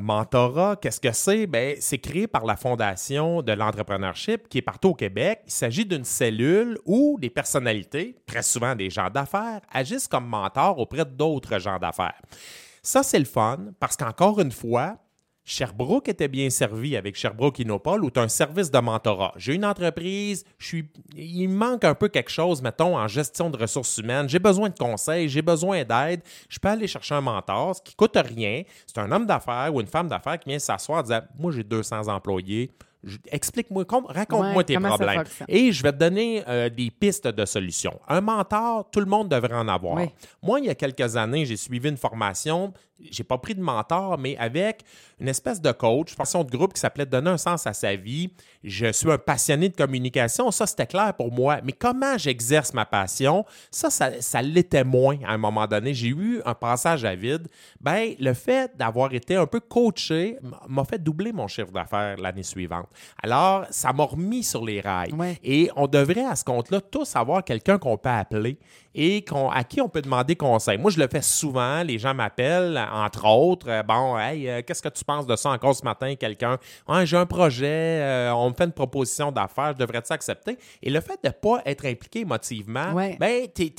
[0.80, 1.46] Qu'est-ce que c'est?
[1.46, 5.40] Ben, c'est créé par la Fondation de l'entrepreneurship qui est partout au Québec.
[5.46, 10.78] Il s'agit d'une cellule où des personnalités, très souvent des gens d'affaires, agissent comme mentors
[10.78, 12.20] auprès d'autres gens d'affaires.
[12.82, 14.96] Ça, c'est le fun parce qu'encore une fois,
[15.44, 19.34] Sherbrooke était bien servi avec Sherbrooke Innopol, où tu as un service de mentorat.
[19.36, 23.58] J'ai une entreprise, je suis, il manque un peu quelque chose, mettons, en gestion de
[23.58, 24.26] ressources humaines.
[24.28, 26.22] J'ai besoin de conseils, j'ai besoin d'aide.
[26.48, 28.62] Je peux aller chercher un mentor, ce qui coûte rien.
[28.86, 31.62] C'est un homme d'affaires ou une femme d'affaires qui vient s'asseoir et dire Moi, j'ai
[31.62, 32.70] 200 employés.
[33.30, 35.24] Explique-moi, raconte-moi Ouais, tes problèmes.
[35.48, 37.98] Et je vais te donner euh, des pistes de solutions.
[38.08, 39.98] Un mentor, tout le monde devrait en avoir.
[40.42, 42.72] Moi, il y a quelques années, j'ai suivi une formation.
[43.10, 44.82] J'ai pas pris de mentor, mais avec
[45.18, 48.30] une espèce de coach, formation de groupe qui s'appelait Donner un sens à sa vie.
[48.64, 50.50] Je suis un passionné de communication.
[50.50, 51.58] Ça, c'était clair pour moi.
[51.62, 55.92] Mais comment j'exerce ma passion, ça, ça, ça l'était moins à un moment donné.
[55.92, 57.46] J'ai eu un passage à vide.
[57.80, 62.42] Ben, le fait d'avoir été un peu coaché m'a fait doubler mon chiffre d'affaires l'année
[62.42, 62.88] suivante.
[63.22, 65.12] Alors, ça m'a remis sur les rails.
[65.12, 65.38] Ouais.
[65.44, 68.58] Et on devrait, à ce compte-là, tous avoir quelqu'un qu'on peut appeler
[68.94, 70.78] et à qui on peut demander conseil.
[70.78, 71.82] Moi, je le fais souvent.
[71.82, 73.68] Les gens m'appellent, entre autres.
[73.68, 76.14] euh, bon, hey, euh, qu'est-ce que tu penses de ça encore ce matin?
[76.14, 77.66] Quelqu'un, Ouais, j'ai un projet,
[78.00, 80.58] euh, on me fait une proposition d'affaires, je devrais-tu accepter?
[80.82, 83.16] Et le fait de ne pas être impliqué émotivement, Ouais.
[83.18, 83.70] ben, t'es,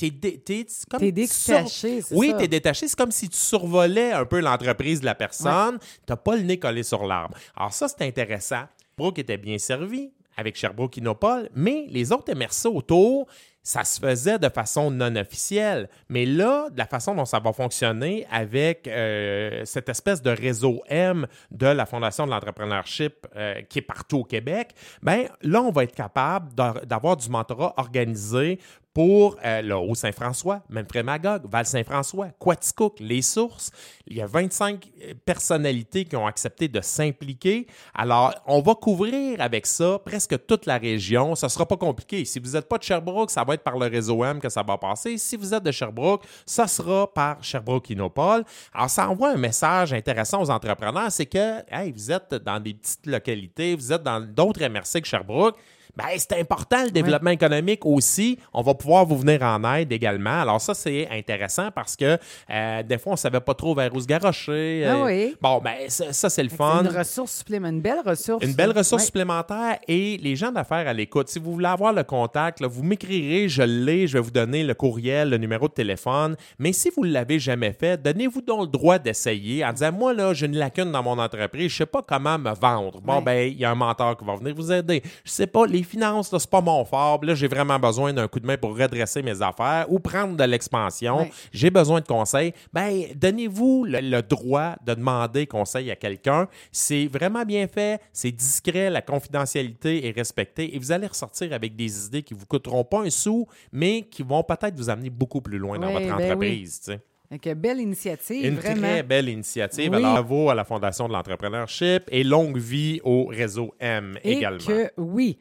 [0.90, 2.88] comme T'es sur- détaché, c'est Oui, t'es détaché.
[2.88, 5.78] C'est comme si tu survolais un peu l'entreprise de la personne.
[6.04, 7.36] T'as pas le nez collé sur l'arbre.
[7.56, 8.64] Alors ça, c'est intéressant.
[8.96, 13.26] Brooke était bien servi avec Sherbrooke Innopol, mais les autres MRC autour,
[13.66, 15.88] ça se faisait de façon non officielle.
[16.08, 20.84] Mais là, de la façon dont ça va fonctionner avec euh, cette espèce de réseau
[20.88, 24.70] M de la Fondation de l'entrepreneurship euh, qui est partout au Québec,
[25.02, 28.60] ben là, on va être capable d'a- d'avoir du mentorat organisé
[28.96, 33.70] pour euh, le Haut-Saint-François, même Magog, Val-Saint-François, Quaticook, Les Sources.
[34.06, 34.90] Il y a 25
[35.22, 37.66] personnalités qui ont accepté de s'impliquer.
[37.92, 41.34] Alors, on va couvrir avec ça presque toute la région.
[41.34, 42.24] Ça ne sera pas compliqué.
[42.24, 44.62] Si vous n'êtes pas de Sherbrooke, ça va être par le réseau M que ça
[44.62, 45.18] va passer.
[45.18, 48.44] Si vous êtes de Sherbrooke, ça sera par Sherbrooke Innopol.
[48.72, 52.72] Alors, ça envoie un message intéressant aux entrepreneurs, c'est que, hey, vous êtes dans des
[52.72, 55.58] petites localités, vous êtes dans d'autres MRC que Sherbrooke.
[55.96, 58.38] Ben, c'est important le développement économique aussi.
[58.52, 60.40] On va pouvoir vous venir en aide également.
[60.42, 62.18] Alors ça, c'est intéressant parce que
[62.50, 64.84] euh, des fois, on ne savait pas trop vers où se garrocher.
[64.86, 65.36] Ah Euh, oui.
[65.40, 66.82] Bon, ben ça, ça, c'est le fun.
[66.84, 68.44] Une ressource supplémentaire, une belle ressource.
[68.44, 71.28] Une belle ressource supplémentaire et les gens d'affaires à l'écoute.
[71.28, 74.62] Si vous voulez avoir le contact, là, vous m'écrirez, je l'ai, je vais vous donner
[74.64, 76.36] le courriel, le numéro de téléphone.
[76.58, 80.12] Mais si vous ne l'avez jamais fait, donnez-vous donc le droit d'essayer en disant Moi,
[80.14, 83.00] là, j'ai une lacune dans mon entreprise, je ne sais pas comment me vendre.
[83.00, 85.02] Bon, ben, il y a un mentor qui va venir vous aider.
[85.24, 87.24] Je sais pas, les finances, là, c'est pas mon fort.
[87.24, 90.44] Là, j'ai vraiment besoin d'un coup de main pour redresser mes affaires ou prendre de
[90.44, 91.28] l'expansion.
[91.52, 92.52] J'ai besoin de conseils.
[92.74, 96.48] Ben, donnez-vous le, le droit de demander conseil à quelqu'un.
[96.70, 101.76] C'est vraiment bien fait, c'est discret, la confidentialité est respectée et vous allez ressortir avec
[101.76, 105.40] des idées qui vous coûteront pas un sou, mais qui vont peut-être vous amener beaucoup
[105.40, 106.82] plus loin dans Oui, votre ben entreprise.
[107.30, 108.82] Donc, belle initiative, Une vraiment.
[108.82, 109.90] très belle initiative.
[109.90, 109.96] Oui.
[109.96, 114.58] Alors, bravo à la Fondation de l'entrepreneurship et longue vie au réseau M Et également.
[114.64, 115.36] que oui.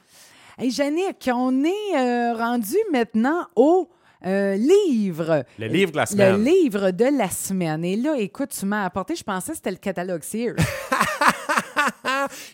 [0.57, 0.71] Hey,
[1.33, 3.89] on est euh, rendu maintenant au
[4.25, 5.43] euh, livre.
[5.59, 6.43] Le livre de la Le semaine.
[6.45, 7.83] livre de la semaine.
[7.83, 10.55] Et là, écoute, tu m'as apporté, je pensais que c'était le catalogue Sears.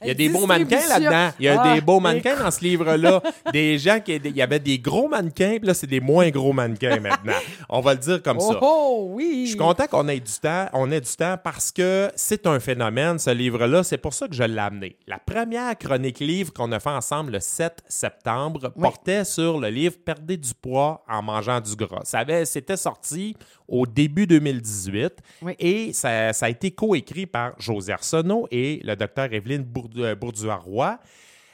[0.02, 1.32] Il y a des beaux mannequins là-dedans.
[1.40, 3.22] Il y a Ah, des beaux mannequins dans ce livre-là.
[3.54, 4.16] des gens qui.
[4.16, 7.34] Il y avait des gros mannequins, puis là, c'est des moins gros mannequins maintenant.
[7.70, 8.60] On va le dire comme Oh, ça.
[8.62, 9.44] oh, oui.
[9.46, 10.68] Je suis content qu'on ait du temps.
[10.74, 13.84] On ait du temps parce que c'est un phénomène, ce livre-là.
[13.84, 14.96] C'est pour ça que je l'ai amené.
[15.08, 18.82] La première chronique livre qu'on a fait ensemble le 7 septembre Oui.
[18.82, 22.02] portait sur le livre Perdez du poids en mangeant du gras.
[22.04, 23.36] Ça avait, c'était sorti
[23.72, 25.56] au début 2018 Oui.
[25.58, 29.66] et ça, ça a été coécrit par José Arsenault et le docteur Evelyne
[29.98, 31.00] euh, Bourduaroy.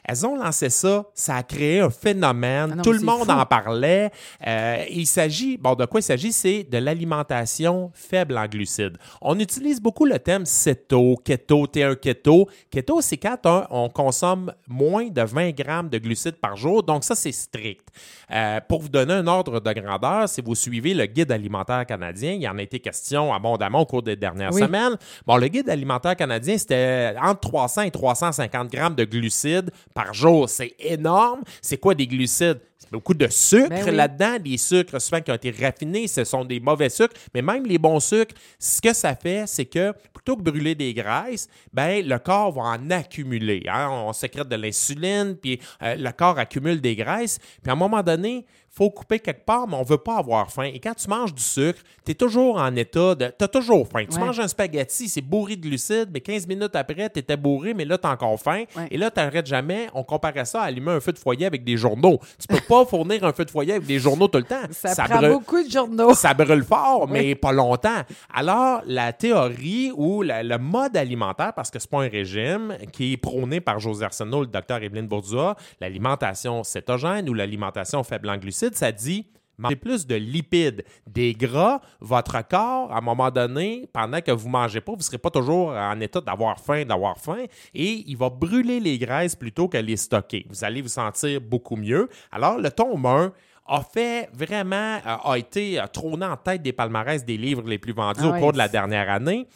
[0.07, 3.31] Elles ont lancé ça, ça a créé un phénomène, Ah non, tout le monde fou.
[3.31, 4.09] en parlait.
[4.47, 6.31] Euh, il s'agit, bon, de quoi il s'agit?
[6.31, 8.97] C'est de l'alimentation faible en glucides.
[9.21, 12.47] On utilise beaucoup le thème CETO, keto, T1 keto.
[12.71, 17.03] Keto, c'est quand on, on consomme moins de 20 grammes de glucides par jour, donc
[17.03, 17.87] ça, c'est strict.
[18.31, 22.31] Euh, pour vous donner un ordre de grandeur, si vous suivez le guide alimentaire canadien,
[22.33, 24.61] il y en a été question abondamment au cours des dernières Oui.
[24.61, 24.95] semaines.
[25.25, 30.47] Bon, le guide alimentaire canadien, c'était entre 300 et 350 grammes de glucides par jour.
[30.47, 31.41] C'est énorme.
[31.59, 32.59] C'est quoi des glucides?
[32.77, 33.95] C'est beaucoup de sucre Ben oui.
[33.95, 37.65] là-dedans, des sucres souvent qui ont été raffinés, ce sont des mauvais sucres, mais même
[37.65, 42.07] les bons sucres, ce que ça fait, c'est que plutôt que brûler des graisses, ben
[42.07, 43.63] le corps va en accumuler.
[43.67, 43.89] hein.
[43.91, 48.03] On sécrète de l'insuline, puis euh, le corps accumule des graisses, puis à un moment
[48.03, 48.45] donné,
[48.77, 50.63] faut couper quelque part, mais on veut pas avoir faim.
[50.73, 53.33] Et quand tu manges du sucre, tu es toujours en état de...
[53.37, 54.05] Tu as toujours faim.
[54.09, 54.23] Tu Ouais.
[54.25, 57.85] manges un spaghetti, c'est bourré de glucides, mais 15 minutes après, tu étais bourré, mais
[57.85, 58.65] là, tu as encore faim.
[58.75, 58.87] Ouais.
[58.91, 59.87] Et là, tu n'arrêtes jamais.
[59.95, 62.19] On comparait ça à allumer un feu de foyer avec des journaux.
[62.39, 64.61] Tu peux pas fournir un feu de foyer avec des journaux tout le temps.
[64.71, 66.13] Ça, prend brûle- beaucoup de journaux.
[66.13, 67.09] ça brûle fort, Oui.
[67.11, 68.01] mais pas longtemps.
[68.33, 73.13] Alors, la théorie ou la- le mode alimentaire, parce que c'est pas un régime qui
[73.13, 78.37] est prôné par José Arsenault, le docteur Evelyne Bourdua, l'alimentation cétogène ou l'alimentation faible en
[78.37, 79.27] glucides, ça dit
[79.57, 84.49] mangez plus de lipides, des gras, votre corps, à un moment donné, pendant que vous
[84.49, 88.17] mangez pas, vous ne serez pas toujours en état d'avoir faim, d'avoir faim, et il
[88.17, 90.45] va brûler les graisses plutôt que les stocker.
[90.49, 92.07] Vous allez vous sentir beaucoup mieux.
[92.31, 93.33] Alors, le tome 1
[93.69, 97.77] a fait vraiment, euh, a été euh, trôné en tête des palmarès des livres les
[97.77, 99.47] plus vendus Ah au cours de la dernière année.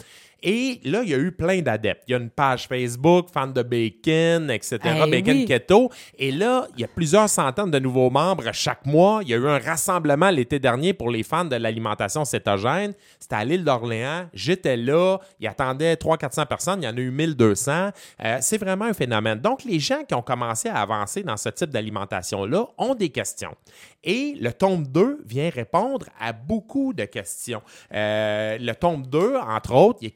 [0.43, 2.03] Et là, il y a eu plein d'adeptes.
[2.07, 5.45] Il y a une page Facebook, fan de bacon, etc., Eh bacon oui.
[5.45, 5.91] keto.
[6.17, 9.19] Et là, il y a plusieurs centaines de nouveaux membres chaque mois.
[9.21, 12.93] Il y a eu un rassemblement l'été dernier pour les fans de l'alimentation cétogène.
[13.19, 14.27] C'était à l'île d'Orléans.
[14.33, 15.19] J'étais là.
[15.39, 16.81] Il attendait 300-400 personnes.
[16.81, 17.89] Il y en a eu 1200.
[18.23, 19.39] Euh, c'est vraiment un phénomène.
[19.39, 23.53] Donc, les gens qui ont commencé à avancer dans ce type d'alimentation-là ont des questions.
[24.03, 27.61] Et le tome 2 vient répondre à beaucoup de questions.
[27.93, 30.13] Euh, le tome 2, entre autres, et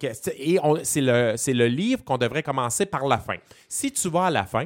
[0.84, 3.36] c'est le, c'est livre qu'on devrait commencer par la fin.
[3.70, 4.66] Si tu vas à la fin,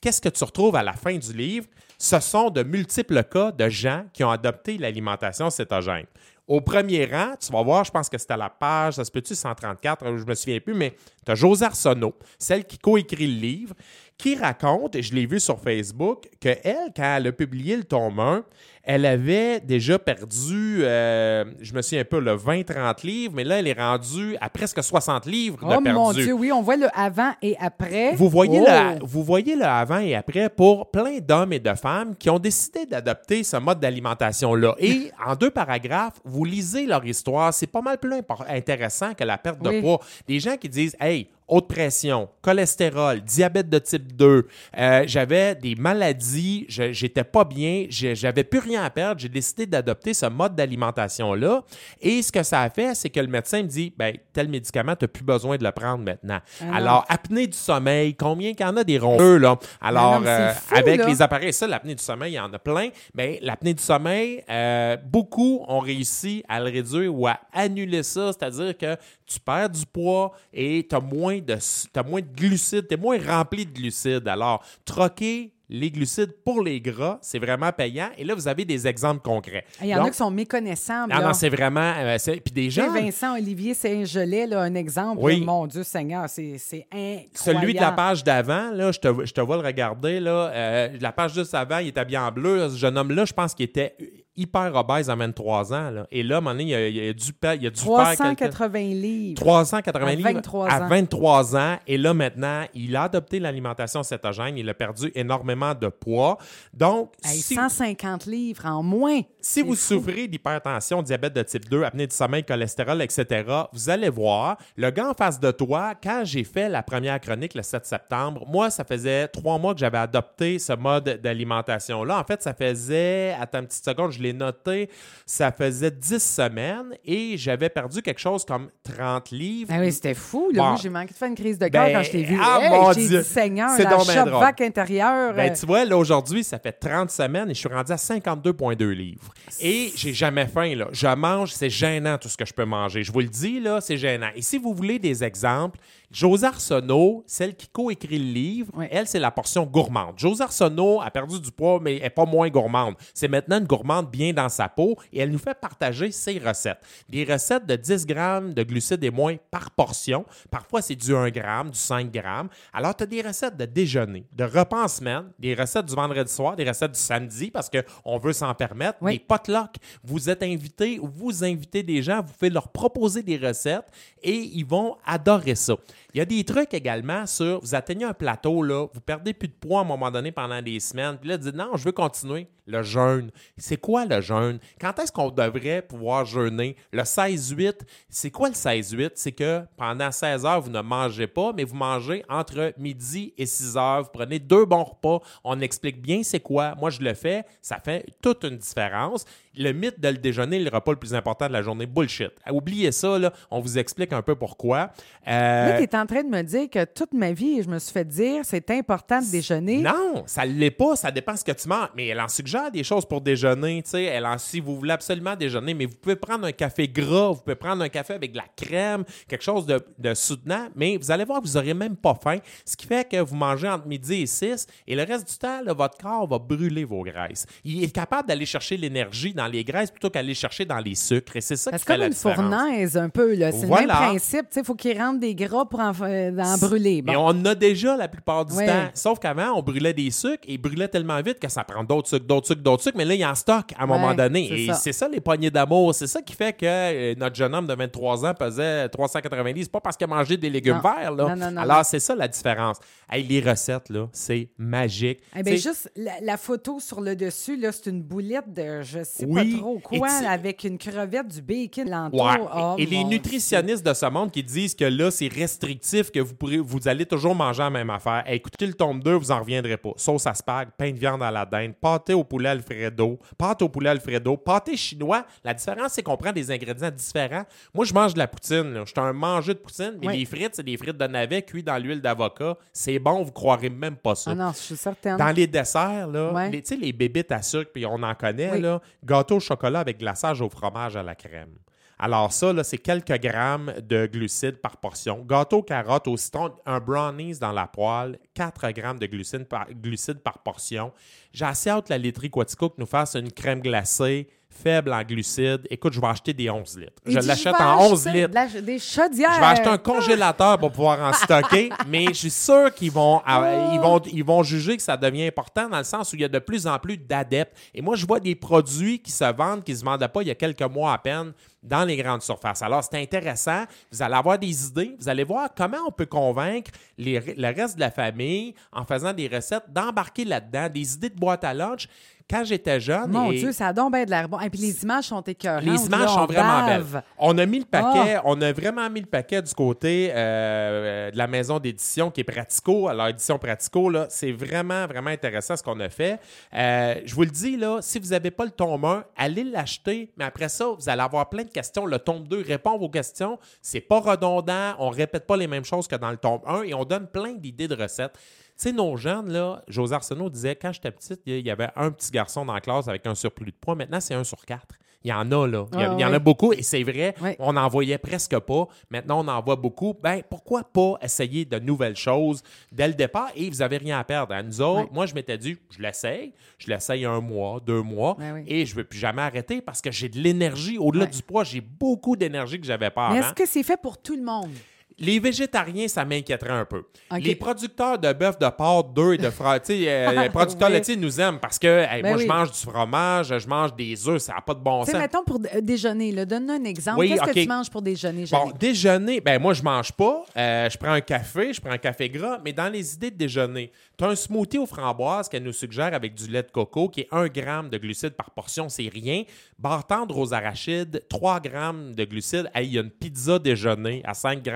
[0.00, 1.66] qu'est-ce que tu retrouves à la fin du livre?
[1.98, 6.06] Ce sont de multiples cas de gens qui ont adopté l'alimentation cétogène.
[6.48, 9.10] Au premier rang, tu vas voir, je pense que c'était à la page, ça se
[9.10, 13.38] peut-tu 134, je me souviens plus, mais tu as José Arsenault, celle qui coécrit le
[13.38, 13.74] livre,
[14.18, 18.18] qui raconte, je l'ai vu sur Facebook, que elle, quand elle a publié le tome
[18.18, 18.44] 1,
[18.90, 23.58] elle avait déjà perdu, euh, je me souviens un peu, le 20-30 livres, mais là,
[23.58, 25.92] elle est rendue à presque 60 livres de Oh perdu.
[25.92, 28.14] mon Dieu, oui, on voit le avant et après.
[28.16, 28.66] Vous voyez, Oh!
[28.66, 32.38] le, vous voyez le avant et après pour plein d'hommes et de femmes qui ont
[32.38, 34.74] décidé d'adopter ce mode d'alimentation-là.
[34.78, 37.52] Et en deux paragraphes, vous lisez leur histoire.
[37.52, 38.14] C'est pas mal plus
[38.48, 39.80] intéressant que la perte de Oui.
[39.82, 40.00] poids.
[40.26, 44.46] Des gens qui disent Hey, haute pression, cholestérol, diabète de type 2,
[44.78, 50.14] euh, j'avais des maladies, j'étais pas bien, j'avais plus rien à perdre, j'ai décidé d'adopter
[50.14, 51.62] ce mode d'alimentation-là.
[52.00, 54.94] Et ce que ça a fait, c'est que le médecin me dit ben, tel médicament,
[54.96, 56.40] tu n'as plus besoin de le prendre maintenant.
[56.60, 56.76] Ah.
[56.76, 59.56] Alors, apnée du sommeil, combien qu'il y en a des ronds là?
[59.80, 61.06] Alors, Ah non, euh, fou, avec là.
[61.06, 62.88] les appareils, ça, l'apnée du sommeil, il y en a plein.
[63.14, 68.32] Mais l'apnée du sommeil, euh, beaucoup ont réussi à le réduire ou à annuler ça,
[68.32, 71.56] c'est-à-dire que tu perds du poids et tu as moins de,
[71.92, 74.26] t'as moins de glucides, tu es moins rempli de glucides.
[74.28, 78.08] Alors, troquer les glucides pour les gras, c'est vraiment payant.
[78.16, 79.64] Et là, vous avez des exemples concrets.
[79.82, 81.12] Il y en Donc, a qui sont méconnaissables.
[81.14, 81.26] ah là.
[81.28, 81.92] non, c'est vraiment.
[81.98, 82.90] euh, puis des gens.
[82.92, 85.18] Vincent Olivier Saint-Gelais, là, un exemple.
[85.22, 85.40] Oui.
[85.40, 86.56] là, mon Dieu Seigneur, c'est
[86.90, 87.28] incroyable.
[87.34, 90.20] Celui de la page d'avant, là, je te, je te vois le regarder.
[90.20, 92.68] Là, euh, la page juste avant, il était habillé en bleu.
[92.70, 93.94] Ce jeune homme-là, je pense qu'il était
[94.38, 95.90] hyper obèse à 23 ans.
[95.90, 96.06] là.
[96.10, 97.80] Et là, à un moment donné, il a, il a dû, pa- il a dû
[97.80, 97.96] faire
[98.36, 99.34] quelque- 380 livres.
[99.40, 100.88] 380 À livres 23 à ans.
[100.88, 101.76] 23 ans.
[101.86, 104.56] Et là, maintenant, il a adopté l'alimentation cétogène.
[104.56, 106.38] Il a perdu énormément de poids.
[106.72, 109.20] Donc, Hey, si, 150 livres en moins.
[109.40, 109.94] si vous fou.
[110.00, 114.90] souffrez d'hypertension, diabète de type 2, apnée du sommeil, cholestérol, etc., vous allez voir, le
[114.90, 118.70] gars en face de toi, quand j'ai fait la première chronique le 7 septembre, moi,
[118.70, 122.18] ça faisait trois mois que j'avais adopté ce mode d'alimentation-là.
[122.20, 124.88] En fait, ça faisait, attends une petite seconde, je l'ai noté,
[125.26, 129.70] ça faisait 10 semaines et j'avais perdu quelque chose comme 30 livres.
[129.74, 130.50] Ah oui, c'était fou.
[130.52, 130.70] Là.
[130.72, 130.76] Bon.
[130.76, 132.38] J'ai manqué de faire une crise de cœur Ben, quand je t'ai vu.
[132.40, 133.18] ah, Hey, mon j'ai Dieu.
[133.22, 135.34] dit, Seigneur, C'est la shop-vac intérieure.
[135.34, 137.96] Ben, euh, tu vois, là, aujourd'hui, ça fait 30 semaines et je suis rendu à
[137.96, 139.32] 52,2 livres.
[139.60, 140.88] Et j'ai jamais faim, là.
[140.92, 143.02] Je mange, c'est gênant tout ce que je peux manger.
[143.02, 144.28] Je vous le dis, là, c'est gênant.
[144.34, 145.78] Et si vous voulez des exemples,
[146.10, 148.86] José Arsenault, celle qui coécrit le livre, Oui.
[148.90, 150.18] elle, c'est la portion gourmande.
[150.18, 152.94] José Arsenault a perdu du poids, mais elle n'est pas moins gourmande.
[153.12, 156.80] C'est maintenant une gourmande bien dans sa peau et elle nous fait partager ses recettes.
[157.10, 160.24] Des recettes de 10 grammes de glucides et moins par portion.
[160.50, 162.48] Parfois, c'est du 1 gramme, du 5 grammes.
[162.72, 166.32] Alors, tu as des recettes de déjeuner, de repas en semaine, des recettes du vendredi
[166.32, 169.12] soir, des recettes du samedi parce qu'on veut s'en permettre, Oui.
[169.14, 169.76] des potlucks.
[170.02, 173.86] Vous êtes invité ou vous invitez des gens, vous pouvez leur proposer des recettes
[174.22, 175.74] et ils vont adorer ça.
[176.14, 179.48] Il y a des trucs également sur vous atteignez un plateau, là, vous perdez plus
[179.48, 181.84] de poids à un moment donné pendant des semaines, puis là, vous dites non, je
[181.84, 182.48] veux continuer.
[182.68, 183.30] Le jeûne.
[183.56, 184.58] C'est quoi le jeûne?
[184.78, 186.76] Quand est-ce qu'on devrait pouvoir jeûner?
[186.92, 189.12] Le 16-8, c'est quoi le 16-8?
[189.14, 193.46] C'est que pendant 16 heures, vous ne mangez pas, mais vous mangez entre midi et
[193.46, 194.02] 6 heures.
[194.02, 195.20] Vous prenez deux bons repas.
[195.44, 196.74] On explique bien c'est quoi.
[196.74, 197.42] Moi, je le fais.
[197.62, 199.24] Ça fait toute une différence.
[199.58, 202.30] Le mythe de le déjeuner, le repas le plus important de la journée, bullshit.
[202.50, 203.32] Oubliez ça, là.
[203.50, 204.90] On vous explique un peu pourquoi.
[205.26, 207.78] Euh, Là, tu es en train de me dire que toute ma vie, je me
[207.78, 209.78] suis fait dire c'est important de déjeuner.
[209.82, 210.96] Non, ça ne l'est pas.
[210.96, 211.88] Ça dépend ce que tu manges.
[211.96, 213.82] Mais elle en suggère des choses pour déjeuner.
[213.82, 214.04] tu sais.
[214.04, 217.40] Elle en, si vous voulez absolument déjeuner, mais vous pouvez prendre un café gras, vous
[217.42, 221.10] pouvez prendre un café avec de la crème, quelque chose de, de soutenant, mais vous
[221.10, 222.38] allez voir, vous n'aurez même pas faim.
[222.64, 225.60] Ce qui fait que vous mangez entre midi et 6 et le reste du temps,
[225.64, 227.46] là, votre corps va brûler vos graisses.
[227.64, 231.36] Il est capable d'aller chercher l'énergie dans les graisses plutôt qu'aller chercher dans les sucres.
[231.36, 232.36] Et c'est ça qui C'est fait comme la une différence.
[232.36, 233.34] fournaise un peu.
[233.34, 233.50] là.
[233.52, 233.82] C'est Voilà.
[233.82, 234.46] le même principe.
[234.56, 237.02] Il faut qu'il rentre des gras pour en, euh, en brûler.
[237.02, 237.12] Bon.
[237.12, 238.88] Mais on en a déjà la plupart du temps.
[238.94, 242.08] Sauf qu'avant, on brûlait des sucres et ils brûlaient tellement vite que ça prend d'autres
[242.08, 242.96] sucres, d'autres sucres, d'autres sucres.
[242.96, 244.46] Mais là, il y en stock à un moment donné.
[244.48, 244.74] c'est Et ça.
[244.74, 245.94] c'est ça les poignées d'amour.
[245.94, 249.62] C'est ça qui fait que euh, notre jeune homme de 23 ans pesait 390.
[249.64, 250.80] C'est pas parce qu'il a mangé des légumes Non.
[250.82, 251.12] verts.
[251.12, 251.34] Là.
[251.34, 252.78] Non, non, non, Alors, c'est ça la différence.
[253.10, 255.20] Hey, les recettes, là, c'est magique.
[255.36, 259.02] Eh bien, juste la, la photo sur le dessus, là, c'est une boulette de je
[259.04, 259.37] sais Oui.
[259.52, 262.24] Pas trop Et quoi, avec une crevette, du bacon l'entour.
[262.24, 262.40] Ouais.
[262.54, 266.34] Oh, et les nutritionnistes de ce monde qui disent que là, c'est restrictif, que vous
[266.34, 268.22] pourrez, vous allez toujours manger la même affaire.
[268.26, 269.90] Hey, écoutez le tome 2, vous en reviendrez pas.
[269.96, 273.68] Sauce à spag, pain de viande à la dinde, pâté au poulet Alfredo, pâte au
[273.68, 275.24] poulet Alfredo, pâté chinois.
[275.44, 277.44] La différence, c'est qu'on prend des ingrédients différents.
[277.74, 278.72] Moi, je mange de la poutine.
[278.74, 278.82] là.
[278.84, 280.18] Je suis un mangeur de poutine, mais Oui.
[280.18, 282.56] les frites, c'est des frites de navet cuites dans l'huile d'avocat.
[282.72, 284.30] C'est bon, vous croirez même pas ça.
[284.32, 285.16] Ah non, je suis certaine.
[285.16, 286.50] Dans les desserts, là, Ouais.
[286.50, 288.60] les- tu sais, les bébites à sucre, puis on en connaît, Oui.
[288.60, 288.80] là,
[289.18, 291.58] gâteau au chocolat avec glaçage au fromage à la crème.
[291.98, 295.24] Alors ça, c'est quelques grammes de glucides par portion.
[295.24, 300.92] Gâteau carotte au citron, un brownies dans la poêle, 4 grammes de glucides par, portion.
[301.32, 301.44] J'ai
[301.88, 304.28] la laiterie Quatico que nous fasse une crème glacée
[304.62, 305.66] faible en glucides.
[305.70, 306.92] Écoute, je vais acheter des 11 litres.
[307.06, 308.34] Il je l'achète en 11 acheter litres.
[308.34, 309.34] la- des chaudières.
[309.34, 313.22] Je vais acheter un congélateur pour pouvoir en stocker, mais je suis sûr qu'ils vont,
[313.28, 316.22] euh, ils vont, ils vont juger que ça devient important dans le sens où il
[316.22, 317.56] y a de plus en plus d'adeptes.
[317.74, 320.28] Et moi, je vois des produits qui se vendent, qui ne se vendaient pas il
[320.28, 322.62] y a quelques mois à peine dans les grandes surfaces.
[322.62, 323.64] Alors, c'est intéressant.
[323.90, 324.94] Vous allez avoir des idées.
[324.98, 329.12] Vous allez voir comment on peut convaincre les- le reste de la famille en faisant
[329.12, 331.88] des recettes, d'embarquer là-dedans, des idées de boîte à lunch.
[332.30, 334.38] Quand j'étais jeune, Mon et- Dieu, ça a donc bien de l'air bon.
[334.40, 335.62] Et puis les images sont écœurantes.
[335.64, 336.82] les images sont on vraiment belles.
[336.82, 337.02] bave.
[337.16, 338.22] On a mis le paquet, Ah!
[338.26, 342.24] on a vraiment mis le paquet du côté euh, de la maison d'édition qui est
[342.24, 342.88] Pratico.
[342.88, 346.20] Alors, édition Pratico, là, c'est vraiment, vraiment intéressant ce qu'on a fait.
[346.54, 350.10] Euh, je vous le dis, là, si vous n'avez pas le tome 1, allez l'acheter,
[350.18, 351.86] mais après ça, vous allez avoir plein de questions.
[351.86, 353.38] Le tome 2 répond à vos questions.
[353.62, 356.74] C'est pas redondant, on répète pas les mêmes choses que dans le tome 1 et
[356.74, 358.12] on donne plein d'idées de recettes.
[358.60, 361.92] Tu sais, nos jeunes, là, José Arsenault disait, quand j'étais petite, il y avait un
[361.92, 363.76] petit garçon dans la classe avec un surplus de poids.
[363.76, 364.74] Maintenant, c'est un sur quatre.
[365.04, 365.64] Il y en a, là.
[365.74, 367.98] Il y, a- Ah, il y en a beaucoup, et c'est vrai, on n'en voyait
[367.98, 368.66] presque pas.
[368.90, 369.94] Maintenant, on en voit beaucoup.
[370.02, 372.42] Ben, pourquoi pas essayer de nouvelles choses
[372.72, 373.30] dès le départ?
[373.36, 374.34] Et vous n'avez rien à perdre.
[374.34, 376.32] À nous autres, moi, je m'étais dit, je l'essaye.
[376.58, 378.42] Je l'essaye un mois, deux mois, oui.
[378.48, 380.78] et je ne veux plus jamais arrêter parce que j'ai de l'énergie.
[380.78, 383.26] Au-delà du poids, j'ai beaucoup d'énergie que j'avais pas Mais avant.
[383.28, 384.50] est-ce que c'est fait pour tout le monde?
[385.00, 386.82] Les végétariens, ça m'inquiéterait un peu.
[387.20, 390.68] Les producteurs de bœuf, de porc, d'œufs et de fromage, tu sais, euh, les producteurs
[390.68, 390.74] Oui.
[390.74, 392.24] laitiers nous aiment parce que hey, Ben moi, oui.
[392.24, 394.92] je mange du fromage, je mange des œufs, ça n'a pas de bon Tu sais,
[394.92, 395.00] sens.
[395.00, 396.98] mettons pour euh, déjeuner, donne-nous un exemple.
[396.98, 400.24] Oui, Qu'est-ce que tu manges pour déjeuner, Bon, déjeuner, ben moi, je mange pas.
[400.36, 403.16] Euh, je prends un café, je prends un café gras, mais dans les idées de
[403.16, 407.00] déjeuner, tu un smoothie aux framboises qu'elle nous suggère avec du lait de coco qui
[407.00, 409.24] est 1 g de glucides par portion, c'est rien.
[409.58, 411.50] Barre tendre aux arachides, 3 g
[411.94, 412.48] de glucides.
[412.54, 414.52] Il y a une pizza déjeuner à 5 g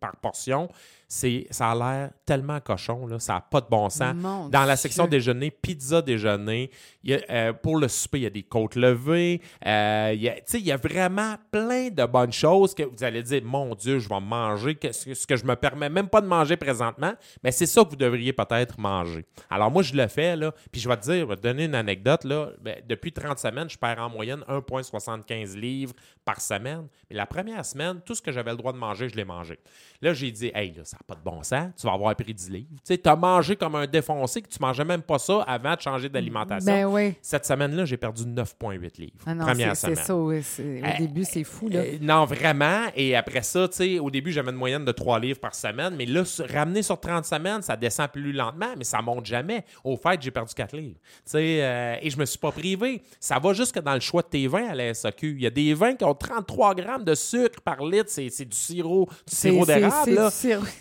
[0.00, 0.70] par portion.
[1.08, 4.14] C'est, ça a l'air tellement cochon, là, ça n'a pas de bon sens.
[4.16, 4.82] Mon Dans la Dieu.
[4.82, 6.70] section déjeuner, pizza déjeuner,
[7.04, 9.40] il y a, euh, pour le souper, il y a des côtes levées.
[9.64, 12.82] euh, il y a- tu sais, il y a vraiment plein de bonnes choses que
[12.82, 15.88] vous allez dire, mon Dieu, je vais manger ce que- ce que je me permets
[15.88, 17.12] même pas de manger présentement.
[17.44, 19.24] Mais c'est ça que vous devriez peut-être manger.
[19.48, 21.64] Alors moi, je le fais, là, puis je vais te dire, je vais te donner
[21.66, 22.24] une anecdote.
[22.24, 26.88] Là, Ben, depuis 30 semaines, je perds en moyenne 1,75 livres par semaine.
[27.08, 29.58] Mais la première semaine, tout ce que j'avais le droit de manger, je l'ai mangé.
[30.02, 32.32] Là, j'ai dit, hey, là, ça n'a pas de bon sens, tu vas avoir pris
[32.34, 32.66] 10 livres.
[32.84, 35.80] Tu sais, as mangé comme un défoncé que tu mangeais même pas ça avant de
[35.80, 36.72] changer d'alimentation.
[36.72, 37.14] Ben oui.
[37.22, 39.12] Cette semaine-là, j'ai perdu 9,8 livres.
[39.26, 40.06] Ah non, première c'est c'est semaine.
[40.06, 40.16] ça.
[40.62, 41.80] oui, Au Euh, début, c'est fou, là.
[41.80, 42.82] Euh, non, vraiment.
[42.94, 45.94] Et après ça, tu sais, au début, j'avais une moyenne de 3 livres par semaine.
[45.96, 49.64] Mais là, ramener sur 30 semaines, ça descend plus lentement, mais ça monte jamais.
[49.84, 50.98] Au fait, j'ai perdu 4 livres.
[51.02, 53.02] Tu sais, euh, et je me suis pas privé.
[53.20, 55.34] Ça va jusque dans le choix de tes vins à la SAQ.
[55.36, 58.06] Il y a des vins qui ont 33 grammes de sucre par litre.
[58.08, 60.30] C'est c'est du sirop, du C'est- sirop d'érable.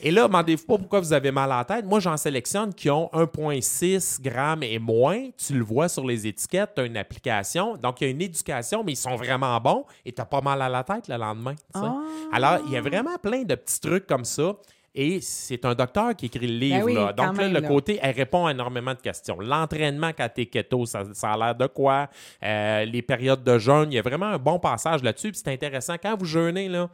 [0.05, 1.83] Et là, demandez-vous pas pourquoi vous avez mal à la tête.
[1.83, 5.29] Moi, j'en sélectionne qui ont 1,6 grammes et moins.
[5.35, 7.75] Tu le vois sur les étiquettes, tu as une application.
[7.75, 10.61] Donc, il y a une éducation, mais ils sont vraiment bons et tu pas mal
[10.61, 11.55] à la tête le lendemain.
[11.73, 11.95] Ah.
[12.31, 14.55] Alors, il y a vraiment plein de petits trucs comme ça.
[14.93, 16.77] Et c'est un docteur qui écrit le livre.
[16.77, 17.11] Ben oui, là.
[17.11, 17.67] Donc, là, même, le là.
[17.67, 19.39] côté, elle répond à énormément de questions.
[19.41, 22.09] L'entraînement quand t'es keto, ça, ça a l'air de quoi?
[22.43, 25.31] Euh, les périodes de jeûne, il y a vraiment un bon passage là-dessus.
[25.31, 25.95] Puis c'est intéressant.
[26.01, 26.91] Quand vous jeûnez, là,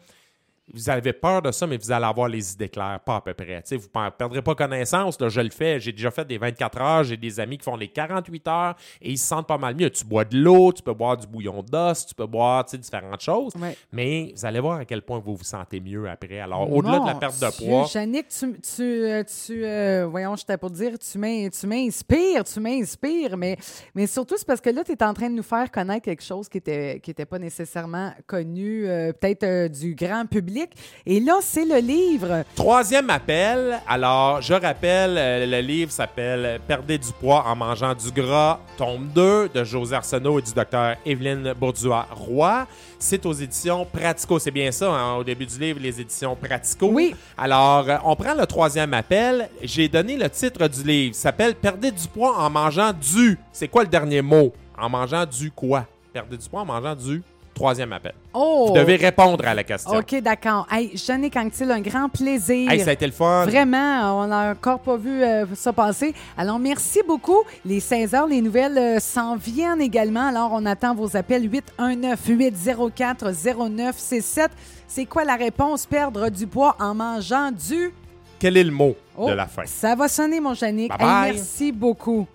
[0.74, 3.34] vous avez peur de ça, mais vous allez avoir les idées claires, pas à peu
[3.34, 3.62] près.
[3.72, 5.20] Vous ne perdrez pas connaissance.
[5.20, 5.80] là, je le fais.
[5.80, 7.04] J'ai déjà fait des 24 heures.
[7.04, 9.90] J'ai des amis qui font les 48 heures et ils se sentent pas mal mieux.
[9.90, 12.78] Tu bois de l'eau, tu peux boire du bouillon d'os, tu peux boire tu sais,
[12.78, 13.54] différentes choses.
[13.56, 13.76] Ouais.
[13.92, 16.40] Mais vous allez voir à quel point vous vous sentez mieux après.
[16.40, 20.58] Alors, au-delà de la perte de poids, Jannick, tu, tu, euh, tu euh, voyons, j'étais
[20.58, 23.58] pour dire, tu m'in- tu m'inspires, tu m'inspires, mais,
[23.96, 26.24] mais surtout, c'est parce que là, tu es en train de nous faire connaître quelque
[26.24, 30.61] chose qui n'était qui était pas nécessairement connu, euh, peut-être du grand public.
[31.06, 32.44] Et là, c'est le livre.
[32.56, 33.80] Troisième appel.
[33.88, 39.10] Alors, je rappelle, euh, le livre s'appelle Perdez du poids en mangeant du gras, tome
[39.14, 42.68] 2 de José Arsenault et du docteur Evelyne Bourdua-Roy.
[43.00, 44.40] C'est aux éditions Pratico.
[44.40, 46.88] C'est bien ça, hein, au début du livre, les éditions Pratico.
[46.88, 47.16] Oui.
[47.38, 49.50] Alors, euh, on prend le troisième appel.
[49.64, 51.12] J'ai donné le titre du livre.
[51.12, 53.38] Il s'appelle Perdez du poids en mangeant du.
[53.52, 54.54] C'est quoi le dernier mot?
[54.78, 55.86] En mangeant du quoi?
[56.14, 57.24] Perdez du poids en mangeant du.
[57.54, 58.14] Troisième appel.
[58.34, 58.66] Oh!
[58.70, 59.92] Vous devez répondre à la question.
[59.98, 60.66] OK, d'accord.
[60.72, 62.72] Hey, Jannick Anctil, un grand plaisir.
[62.72, 63.46] Hey, ça a été le fun.
[63.46, 66.14] Vraiment, on n'a encore pas vu euh, ça passer.
[66.38, 67.44] Alors, merci beaucoup.
[67.66, 70.28] Les 16 heures, les nouvelles euh, s'en viennent également.
[70.28, 74.48] Alors, on attend vos appels 819-804-0967.
[74.88, 75.86] C'est quoi la réponse?
[75.86, 77.94] Perdre du poids en mangeant du...
[78.40, 79.64] Quel est le mot Oh, de la fin?
[79.66, 80.92] Ça va sonner, mon Jannick.
[81.00, 82.26] Hey, merci beaucoup.